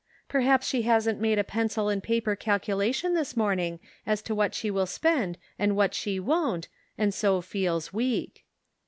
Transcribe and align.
"Perhaps 0.27 0.65
she 0.65 0.81
hasn't 0.81 1.19
made 1.19 1.37
a 1.37 1.43
pencil 1.43 1.87
and 1.87 2.01
paper 2.01 2.35
calculation 2.35 3.13
this 3.13 3.37
morning 3.37 3.79
as 4.03 4.23
to 4.23 4.33
what 4.33 4.55
she 4.55 4.71
will 4.71 4.87
spend 4.87 5.37
and 5.59 5.75
what 5.75 5.93
she 5.93 6.19
won't, 6.19 6.67
and 6.97 7.13
so 7.13 7.39
feels 7.39 7.93
weak." 7.93 8.43